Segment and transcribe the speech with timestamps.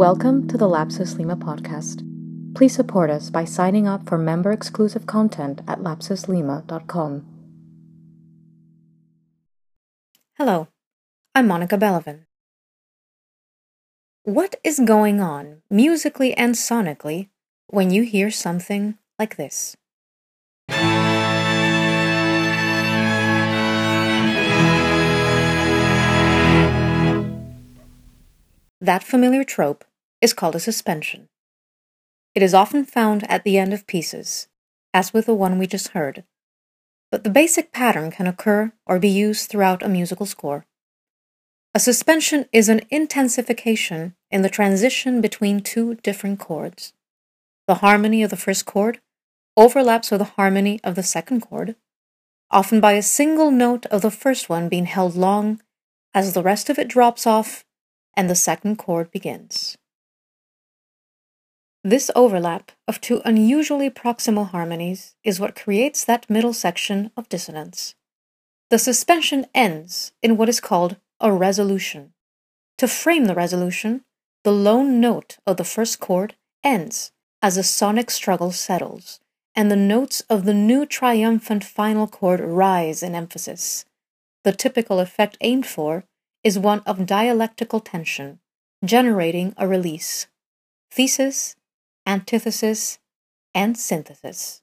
[0.00, 2.00] Welcome to the Lapsus Lima podcast.
[2.54, 7.26] Please support us by signing up for member exclusive content at lapsuslima.com.
[10.38, 10.68] Hello,
[11.34, 12.24] I'm Monica Belevan.
[14.22, 17.28] What is going on, musically and sonically,
[17.66, 19.76] when you hear something like this?
[28.80, 29.84] That familiar trope
[30.20, 31.28] is called a suspension.
[32.34, 34.48] It is often found at the end of pieces,
[34.94, 36.24] as with the one we just heard,
[37.10, 40.64] but the basic pattern can occur or be used throughout a musical score.
[41.74, 46.92] A suspension is an intensification in the transition between two different chords.
[47.66, 49.00] The harmony of the first chord
[49.56, 51.76] overlaps with the harmony of the second chord,
[52.50, 55.60] often by a single note of the first one being held long
[56.14, 57.64] as the rest of it drops off
[58.16, 59.76] and the second chord begins.
[61.82, 67.94] This overlap of two unusually proximal harmonies is what creates that middle section of dissonance.
[68.68, 72.12] The suspension ends in what is called a resolution.
[72.78, 74.04] To frame the resolution,
[74.44, 79.20] the lone note of the first chord ends as the sonic struggle settles,
[79.54, 83.86] and the notes of the new triumphant final chord rise in emphasis.
[84.44, 86.04] The typical effect aimed for
[86.44, 88.40] is one of dialectical tension,
[88.84, 90.26] generating a release.
[90.90, 91.56] Thesis,
[92.06, 92.98] antithesis,
[93.54, 94.62] and synthesis.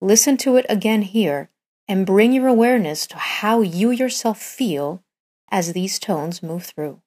[0.00, 1.50] Listen to it again here
[1.88, 5.02] and bring your awareness to how you yourself feel
[5.50, 7.00] as these tones move through.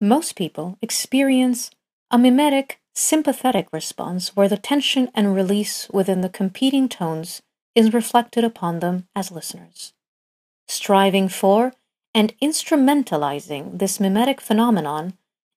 [0.00, 1.70] Most people experience
[2.10, 7.42] a mimetic sympathetic response where the tension and release within the competing tones
[7.74, 9.92] is reflected upon them as listeners.
[10.70, 11.72] Striving for
[12.14, 15.14] and instrumentalizing this mimetic phenomenon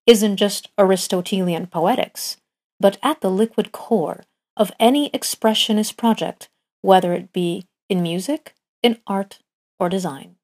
[0.08, 2.38] isn't just Aristotelian poetics,
[2.80, 4.24] but at the liquid core
[4.58, 6.50] of any expressionist project,
[6.82, 9.38] whether it be in music, in art,
[9.80, 10.36] or design.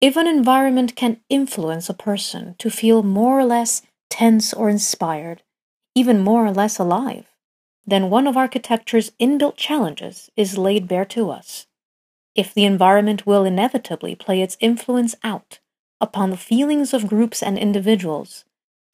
[0.00, 5.44] If an environment can influence a person to feel more or less tense or inspired,
[5.94, 7.26] even more or less alive,
[7.86, 11.68] then one of architecture's inbuilt challenges is laid bare to us.
[12.34, 15.58] If the environment will inevitably play its influence out
[16.00, 18.44] upon the feelings of groups and individuals,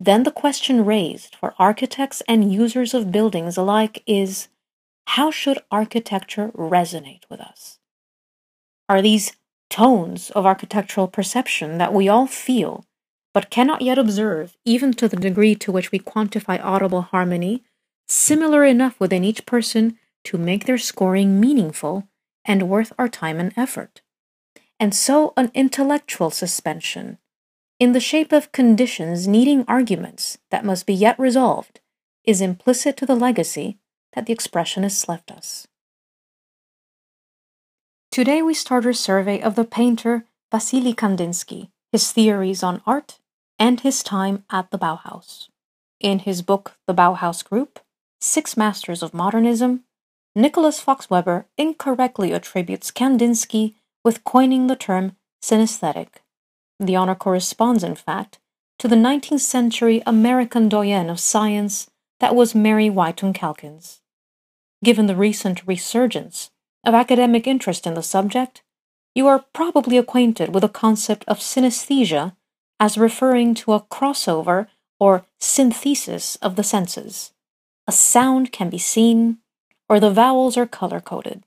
[0.00, 4.48] then the question raised for architects and users of buildings alike is
[5.06, 7.78] how should architecture resonate with us?
[8.88, 9.32] Are these
[9.70, 12.84] tones of architectural perception that we all feel
[13.34, 17.62] but cannot yet observe, even to the degree to which we quantify audible harmony,
[18.08, 22.08] similar enough within each person to make their scoring meaningful
[22.48, 24.00] and worth our time and effort.
[24.80, 27.18] And so, an intellectual suspension,
[27.78, 31.80] in the shape of conditions needing arguments that must be yet resolved,
[32.24, 33.78] is implicit to the legacy
[34.14, 35.68] that the expressionists left us.
[38.10, 43.18] Today we start our survey of the painter Wassily Kandinsky, his theories on art,
[43.58, 45.48] and his time at the Bauhaus.
[46.00, 47.80] In his book, The Bauhaus Group
[48.20, 49.84] Six Masters of Modernism,
[50.38, 56.22] Nicholas Fox Weber incorrectly attributes Kandinsky with coining the term synesthetic.
[56.78, 58.38] The honor corresponds, in fact,
[58.78, 61.90] to the 19th century American doyen of science
[62.20, 64.00] that was Mary Whiton Calkins.
[64.84, 66.52] Given the recent resurgence
[66.86, 68.62] of academic interest in the subject,
[69.16, 72.36] you are probably acquainted with the concept of synesthesia
[72.78, 74.68] as referring to a crossover
[75.00, 77.32] or synthesis of the senses.
[77.88, 79.38] A sound can be seen,
[79.88, 81.44] or the vowels are color coded.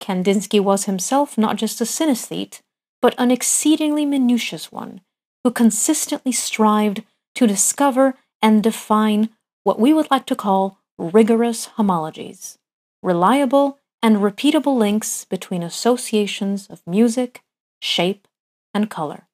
[0.00, 2.60] Kandinsky was himself not just a synesthete,
[3.02, 5.00] but an exceedingly minutious one,
[5.44, 7.02] who consistently strived
[7.34, 9.30] to discover and define
[9.64, 12.56] what we would like to call rigorous homologies,
[13.02, 17.42] reliable and repeatable links between associations of music,
[17.80, 18.26] shape,
[18.74, 19.26] and color.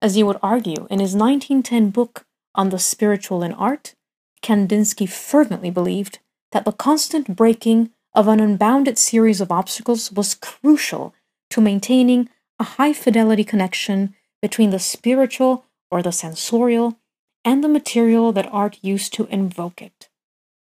[0.00, 2.24] As you would argue in his 1910 book
[2.54, 3.94] on the spiritual in art,
[4.42, 6.20] Kandinsky fervently believed
[6.52, 11.14] that the constant breaking of an unbounded series of obstacles was crucial
[11.50, 12.28] to maintaining
[12.58, 16.98] a high fidelity connection between the spiritual or the sensorial
[17.44, 20.08] and the material that art used to invoke it.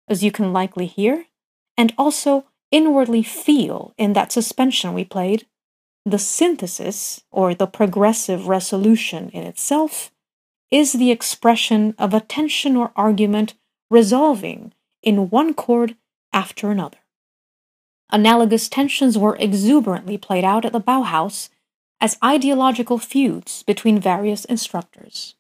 [0.09, 1.27] As you can likely hear,
[1.77, 5.47] and also inwardly feel in that suspension we played,
[6.05, 10.11] the synthesis, or the progressive resolution in itself,
[10.71, 13.55] is the expression of a tension or argument
[13.91, 14.73] resolving
[15.03, 15.97] in one chord
[16.33, 16.99] after another.
[18.11, 21.49] analogous tensions were exuberantly played out at the Bauhaus
[22.01, 25.35] as ideological feuds between various instructors.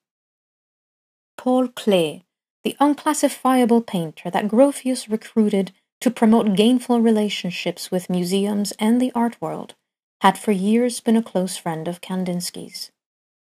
[1.36, 2.22] Paul Klee,
[2.64, 9.40] the unclassifiable painter that Gropius recruited to promote gainful relationships with museums and the art
[9.40, 9.74] world,
[10.20, 12.90] had for years been a close friend of Kandinsky's.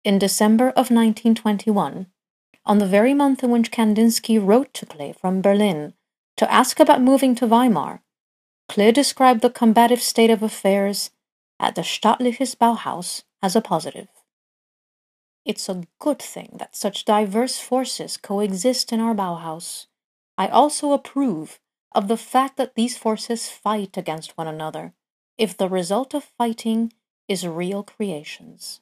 [0.04, 2.08] In December of 1921,
[2.66, 5.94] on the very month in which Kandinsky wrote to Klee from Berlin
[6.38, 8.02] to ask about moving to Weimar,
[8.70, 11.12] Klee described the combative state of affairs
[11.60, 14.08] at the Staatliches Bauhaus as a positive.
[15.46, 19.86] It's a good thing that such diverse forces coexist in our Bauhaus.
[20.38, 21.60] I also approve
[21.94, 24.94] of the fact that these forces fight against one another,
[25.38, 26.92] if the result of fighting
[27.28, 28.82] is real creations.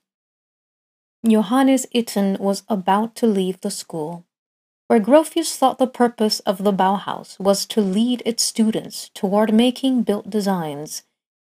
[1.28, 4.26] Johannes Itten was about to leave the school,
[4.88, 10.04] where Gropius thought the purpose of the Bauhaus was to lead its students toward making
[10.04, 11.04] built designs.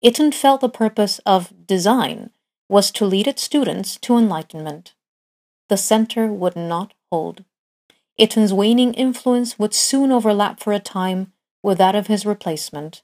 [0.04, 2.30] Itten felt the purpose of design
[2.70, 4.94] was to lead its students to enlightenment.
[5.70, 7.44] The center would not hold.
[8.20, 13.02] Itten's waning influence would soon overlap for a time with that of his replacement,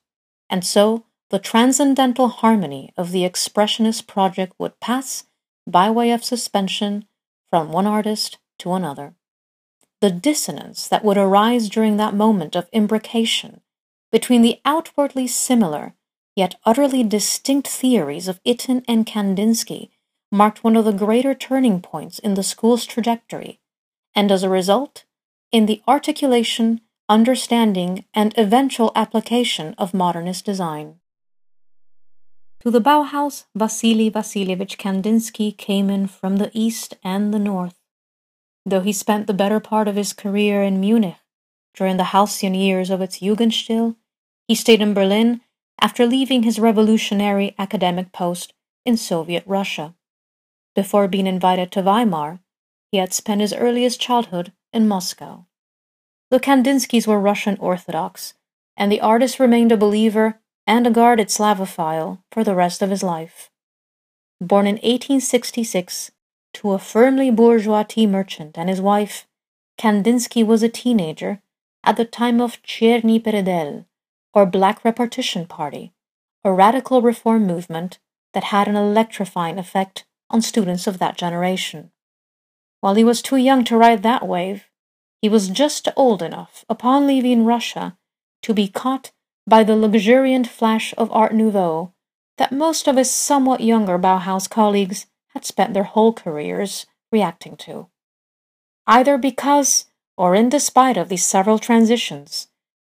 [0.49, 5.25] and so the transcendental harmony of the Expressionist project would pass,
[5.65, 7.05] by way of suspension,
[7.49, 9.13] from one artist to another.
[10.01, 13.61] The dissonance that would arise during that moment of imbrication
[14.11, 15.93] between the outwardly similar
[16.35, 19.89] yet utterly distinct theories of Itten and Kandinsky
[20.31, 23.59] marked one of the greater turning points in the school's trajectory,
[24.15, 25.03] and as a result,
[25.51, 26.79] in the articulation
[27.09, 30.99] understanding, and eventual application of modernist design.
[32.61, 37.78] To the Bauhaus, Vasily Vasilievich Kandinsky came in from the east and the north.
[38.65, 41.15] Though he spent the better part of his career in Munich
[41.73, 43.95] during the halcyon years of its Jugendstil,
[44.47, 45.41] he stayed in Berlin
[45.79, 48.53] after leaving his revolutionary academic post
[48.85, 49.95] in Soviet Russia.
[50.75, 52.39] Before being invited to Weimar,
[52.91, 55.45] he had spent his earliest childhood in Moscow.
[56.29, 58.33] The Kandinskys were Russian Orthodox,
[58.77, 63.03] and the artist remained a believer and a guarded Slavophile for the rest of his
[63.03, 63.49] life.
[64.39, 66.11] Born in 1866
[66.53, 69.27] to a firmly bourgeois tea merchant and his wife,
[69.77, 71.41] Kandinsky was a teenager
[71.83, 73.85] at the time of Cherny Peredel,
[74.33, 75.93] or Black Repartition Party,
[76.43, 77.99] a radical reform movement
[78.33, 81.91] that had an electrifying effect on students of that generation.
[82.81, 84.65] While he was too young to ride that wave,
[85.21, 87.97] he was just old enough, upon leaving Russia,
[88.43, 89.11] to be caught
[89.45, 91.93] by the luxuriant flash of Art Nouveau
[92.37, 97.87] that most of his somewhat younger Bauhaus colleagues had spent their whole careers reacting to.
[98.87, 99.85] Either because
[100.17, 102.47] or in despite of these several transitions,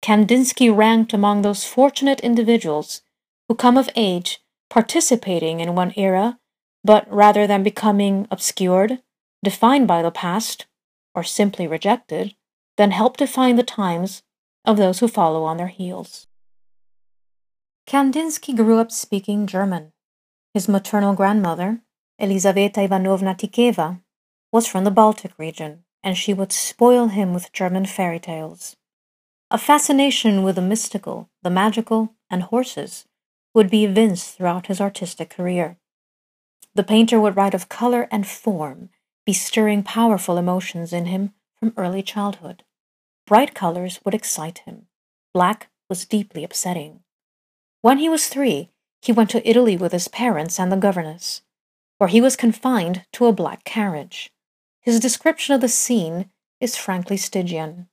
[0.02, 3.00] Kandinsky ranked among those fortunate individuals
[3.48, 6.38] who come of age participating in one era,
[6.82, 9.00] but rather than becoming obscured,
[9.42, 10.66] defined by the past,
[11.14, 12.34] or simply rejected,
[12.76, 14.22] then help define the times
[14.64, 16.26] of those who follow on their heels.
[17.86, 19.92] Kandinsky grew up speaking German.
[20.52, 21.80] His maternal grandmother,
[22.18, 24.00] Elizaveta Ivanovna Tikeva,
[24.52, 28.76] was from the Baltic region, and she would spoil him with German fairy tales.
[29.50, 33.04] A fascination with the mystical, the magical, and horses
[33.54, 35.76] would be evinced throughout his artistic career.
[36.74, 38.90] The painter would write of color and form
[39.24, 42.62] be stirring powerful emotions in him from early childhood.
[43.26, 44.86] Bright colors would excite him.
[45.32, 47.00] Black was deeply upsetting.
[47.80, 51.42] When he was three, he went to Italy with his parents and the governess,
[51.98, 54.30] where he was confined to a black carriage.
[54.80, 57.88] His description of the scene is frankly Stygian.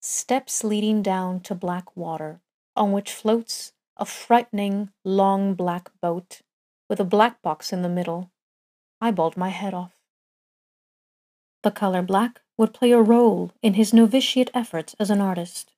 [0.00, 2.40] Steps leading down to black water,
[2.76, 6.40] on which floats a frightening, long black boat
[6.88, 8.30] with a black box in the middle.
[9.00, 9.92] I bawled my head off.
[11.62, 15.72] The color black would play a role in his novitiate efforts as an artist.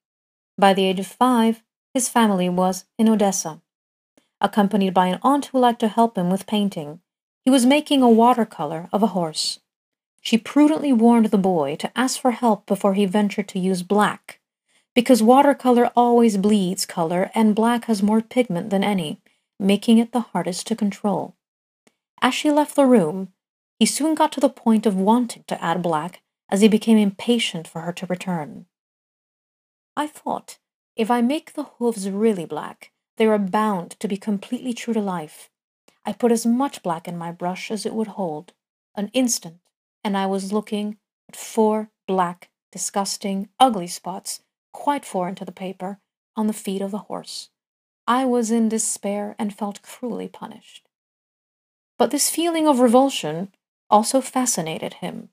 [0.59, 1.63] By the age of five,
[1.95, 3.63] his family was in Odessa.
[4.41, 7.01] Accompanied by an aunt who liked to help him with painting,
[7.45, 9.61] he was making a watercolor of a horse.
[10.21, 14.41] She prudently warned the boy to ask for help before he ventured to use black,
[14.95, 19.21] because watercolor always bleeds color and black has more pigment than any,
[19.59, 21.37] making it the hardest to control.
[22.23, 23.33] As she left the room,
[23.79, 27.69] he soon got to the point of wanting to add black, as he became impatient
[27.69, 28.67] for her to return.
[29.97, 30.59] I thought,
[30.97, 35.01] if I make the hooves really black, they were bound to be completely true to
[35.01, 35.51] life.
[36.07, 38.55] I put as much black in my brush as it would hold.
[38.95, 39.59] An instant,
[40.03, 40.97] and I was looking
[41.29, 44.41] at four black, disgusting, ugly spots,
[44.73, 45.99] quite foreign to the paper,
[46.35, 47.51] on the feet of the horse.
[48.09, 50.89] I was in despair and felt cruelly punished.
[51.99, 53.53] But this feeling of revulsion
[53.91, 55.29] also fascinated him.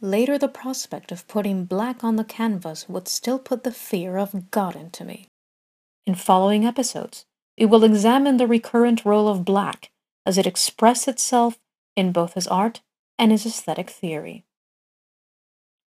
[0.00, 4.52] Later, the prospect of putting black on the canvas would still put the fear of
[4.52, 5.27] God into me.
[6.08, 7.26] In following episodes,
[7.58, 9.90] we will examine the recurrent role of black
[10.24, 11.58] as it expressed itself
[11.96, 12.80] in both his art
[13.18, 14.46] and his aesthetic theory.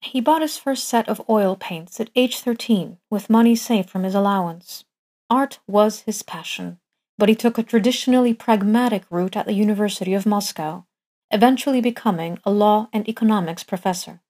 [0.02, 4.04] He bought his first set of oil paints at age 13 with money saved from
[4.04, 4.86] his allowance.
[5.32, 6.78] Art was his passion,
[7.18, 10.86] but he took a traditionally pragmatic route at the University of Moscow,
[11.32, 14.22] eventually becoming a law and economics professor.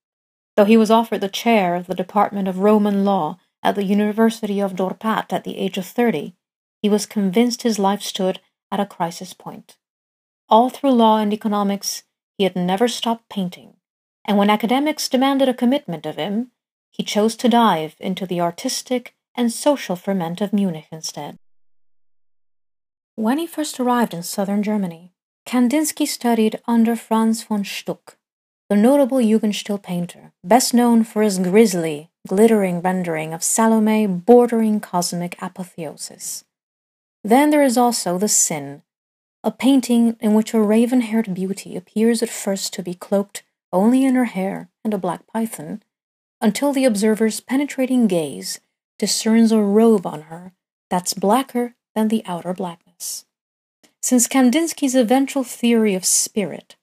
[0.56, 4.60] Though he was offered the chair of the Department of Roman Law at the University
[4.60, 6.34] of Dorpat at the age of 30,
[6.82, 8.40] he was convinced his life stood
[8.70, 9.78] at a crisis point.
[10.50, 12.02] All through law and economics,
[12.36, 13.76] he had never stopped painting,
[14.24, 16.50] and when academics demanded a commitment of him,
[16.90, 21.36] he chose to dive into the artistic and social ferment of Munich instead.
[23.16, 25.12] When he first arrived in southern Germany,
[25.46, 28.16] Kandinsky studied under Franz von Stuck,
[28.68, 35.36] the notable Jugendstil painter, best known for his grisly, glittering rendering of Salome bordering cosmic
[35.40, 36.44] apotheosis.
[37.22, 38.82] Then there is also The Sin,
[39.42, 44.04] a painting in which a raven haired beauty appears at first to be cloaked only
[44.04, 45.82] in her hair and a black python,
[46.40, 48.60] until the observer's penetrating gaze
[48.98, 50.52] discerns a robe on her
[50.88, 53.24] that's blacker than the outer blackness.
[54.02, 56.76] Since Kandinsky's eventual theory of spirit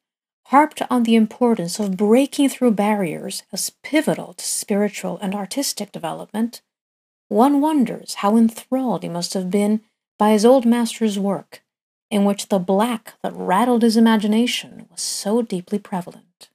[0.51, 6.61] harped on the importance of breaking through barriers as pivotal to spiritual and artistic development,
[7.29, 9.79] one wonders how enthralled he must have been
[10.19, 11.61] by his old master's work,
[12.09, 16.49] in which the black that rattled his imagination was so deeply prevalent.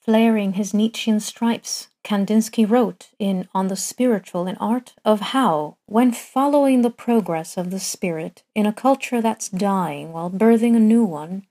[0.00, 6.10] Flaring his Nietzschean stripes, Kandinsky wrote in On the Spiritual in Art of how, when
[6.10, 11.04] following the progress of the spirit in a culture that's dying while birthing a new
[11.04, 11.46] one,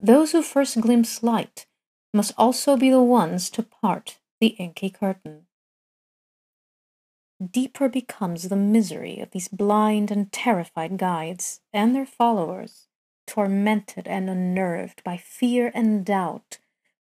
[0.00, 1.66] those who first glimpse light
[2.14, 5.46] must also be the ones to part the inky curtain.
[7.44, 12.88] Deeper becomes the misery of these blind and terrified guides and their followers,
[13.26, 16.58] tormented and unnerved by fear and doubt,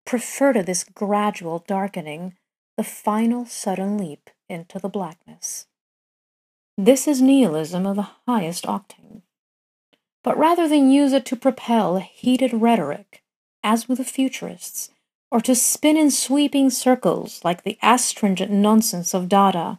[0.05, 2.35] prefer to this gradual darkening
[2.77, 5.67] the final sudden leap into the blackness.
[6.77, 9.21] This is nihilism of the highest octane.
[10.25, 13.21] But rather than use it to propel heated rhetoric,
[13.63, 14.89] as with the futurists,
[15.29, 19.77] or to spin in sweeping circles like the astringent nonsense of Dada,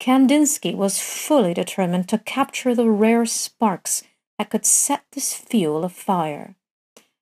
[0.00, 4.02] Kandinsky was fully determined to capture the rare sparks
[4.38, 6.54] that could set this fuel afire.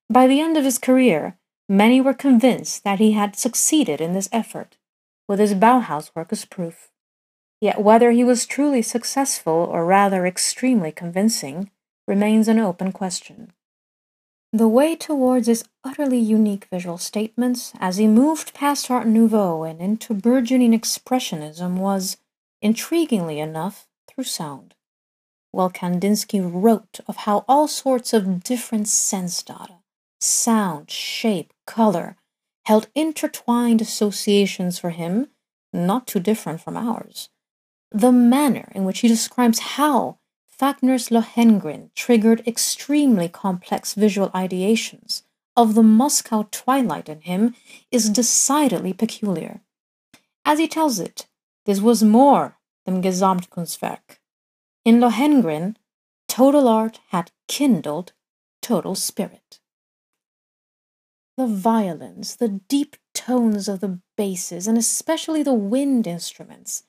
[0.09, 1.37] By the end of his career,
[1.67, 4.77] many were convinced that he had succeeded in this effort
[5.27, 6.89] with his Bauhaus work as proof.
[7.59, 11.69] Yet whether he was truly successful or rather extremely convincing
[12.11, 13.53] remains an open question.
[14.51, 19.79] The way towards his utterly unique visual statements as he moved past Art Nouveau and
[19.79, 22.17] into burgeoning Expressionism was,
[22.61, 24.75] intriguingly enough, through sound.
[25.51, 29.77] While Kandinsky wrote of how all sorts of different sense data,
[30.19, 32.17] sound, shape, color,
[32.65, 35.27] held intertwined associations for him,
[35.71, 37.29] not too different from ours.
[37.89, 40.17] The manner in which he describes how
[40.61, 45.23] Wagner's Lohengrin triggered extremely complex visual ideations
[45.57, 47.55] of the Moscow twilight in him
[47.89, 49.61] is decidedly peculiar.
[50.45, 51.27] As he tells it,
[51.65, 54.19] this was more than Gesamtkunstwerk.
[54.85, 55.77] In Lohengrin,
[56.27, 58.13] total art had kindled
[58.61, 59.59] total spirit
[61.37, 66.83] the violins, the deep tones of the basses, and especially the wind instruments,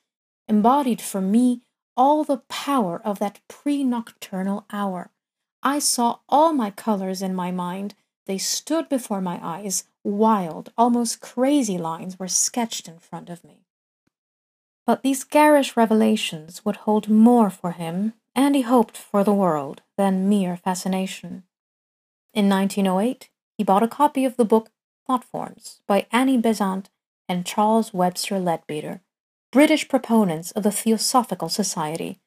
[0.47, 1.61] embodied for me
[1.95, 5.11] all the power of that pre nocturnal hour.
[5.61, 7.95] I saw all my colors in my mind.
[8.25, 9.85] They stood before my eyes.
[10.03, 13.63] Wild, almost crazy lines were sketched in front of me.
[14.85, 19.81] But these garish revelations would hold more for him, and he hoped for the world,
[19.97, 21.43] than mere fascination.
[22.33, 24.71] In 1908, he bought a copy of the book
[25.07, 26.89] Thought Forms by Annie Besant
[27.29, 29.01] and Charles Webster Leadbeater,
[29.53, 32.19] British proponents of the Theosophical Society,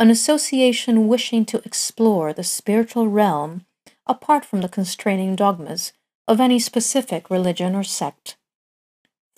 [0.00, 3.64] an association wishing to explore the spiritual realm
[4.04, 5.92] apart from the constraining dogmas
[6.26, 8.36] of any specific religion or sect.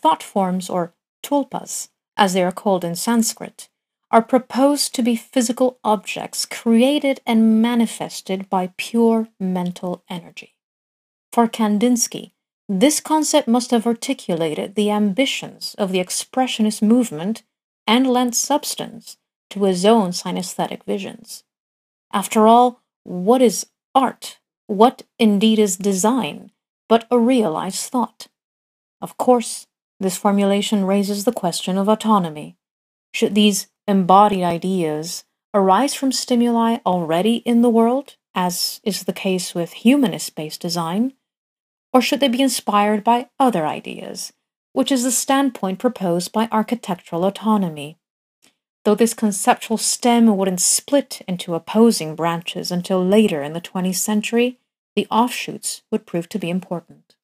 [0.00, 3.68] Thought forms, or tulpas, as they are called in Sanskrit,
[4.10, 10.54] are proposed to be physical objects created and manifested by pure mental energy.
[11.30, 12.32] For Kandinsky,
[12.68, 17.42] this concept must have articulated the ambitions of the Expressionist movement
[17.86, 19.18] and lent substance
[19.50, 21.44] to his own synesthetic visions.
[22.12, 24.38] After all, what is art?
[24.66, 26.50] What indeed is design
[26.88, 28.28] but a realized thought?
[29.00, 29.66] Of course,
[30.00, 32.56] this formulation raises the question of autonomy.
[33.12, 39.54] Should these embodied ideas arise from stimuli already in the world, as is the case
[39.54, 41.12] with humanist based design?
[41.94, 44.32] Or should they be inspired by other ideas,
[44.72, 47.98] which is the standpoint proposed by architectural autonomy?
[48.84, 54.58] Though this conceptual stem wouldn't split into opposing branches until later in the 20th century,
[54.96, 57.14] the offshoots would prove to be important.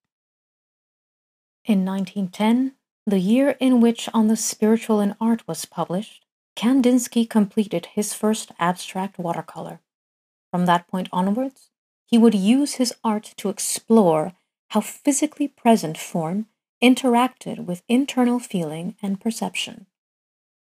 [1.65, 6.25] In 1910, the year in which On the Spiritual in Art was published,
[6.57, 9.81] Kandinsky completed his first abstract watercolor.
[10.53, 11.71] From that point onwards,
[12.07, 14.35] he would use his art to explore
[14.71, 16.47] how physically present form
[16.83, 19.87] interacted with internal feeling and perception.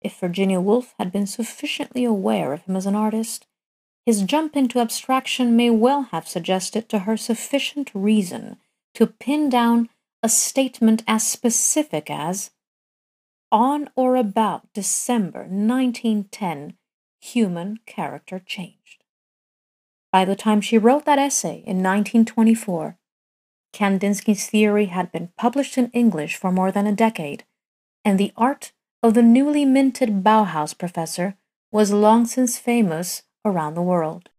[0.01, 3.45] If Virginia Woolf had been sufficiently aware of him as an artist,
[4.05, 8.57] his jump into abstraction may well have suggested to her sufficient reason
[8.95, 9.89] to pin down
[10.23, 12.51] a statement as specific as
[13.51, 16.73] on or about December 1910,
[17.19, 19.03] human character changed.
[20.11, 22.97] By the time she wrote that essay in 1924,
[23.73, 27.43] Kandinsky's theory had been published in English for more than a decade,
[28.03, 31.35] and the art of the newly minted Bauhaus professor
[31.71, 34.29] was long since famous around the world.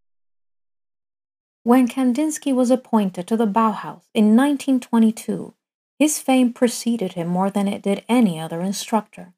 [1.64, 5.54] When Kandinsky was appointed to the Bauhaus in 1922,
[5.98, 9.32] his fame preceded him more than it did any other instructor.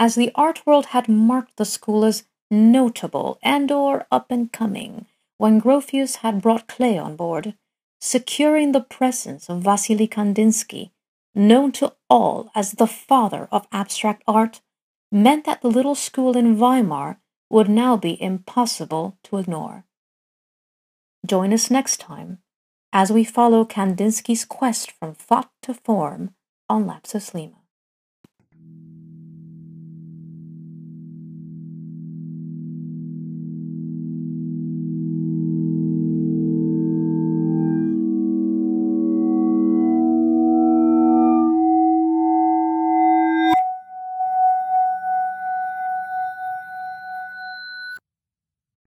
[0.00, 5.06] As the art world had marked the school as notable and or up and coming
[5.36, 7.54] when Gropius had brought Klee on board,
[8.00, 10.90] securing the presence of Vasily Kandinsky,
[11.34, 14.60] known to all as the father of abstract art,
[15.10, 17.18] meant that the little school in Weimar
[17.50, 19.84] would now be impossible to ignore.
[21.26, 22.38] Join us next time
[22.92, 26.34] as we follow Kandinsky's quest from thought to form
[26.68, 27.63] on Lapsus Lima.